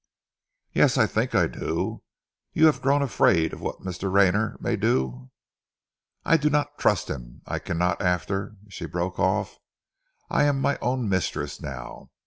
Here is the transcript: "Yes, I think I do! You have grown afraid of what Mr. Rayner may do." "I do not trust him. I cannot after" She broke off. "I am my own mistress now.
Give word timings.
"Yes, 0.73 0.97
I 0.97 1.05
think 1.05 1.35
I 1.35 1.45
do! 1.45 2.01
You 2.53 2.65
have 2.65 2.81
grown 2.81 3.03
afraid 3.03 3.53
of 3.53 3.61
what 3.61 3.81
Mr. 3.83 4.11
Rayner 4.11 4.57
may 4.59 4.75
do." 4.75 5.29
"I 6.25 6.37
do 6.37 6.49
not 6.49 6.79
trust 6.79 7.07
him. 7.07 7.43
I 7.45 7.59
cannot 7.59 8.01
after" 8.01 8.55
She 8.71 8.87
broke 8.87 9.19
off. 9.19 9.59
"I 10.27 10.45
am 10.45 10.59
my 10.59 10.79
own 10.81 11.07
mistress 11.07 11.61
now. 11.61 12.09